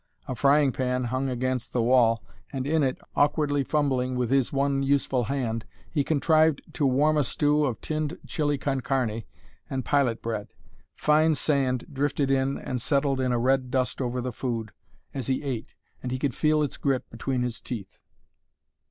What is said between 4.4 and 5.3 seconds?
one useful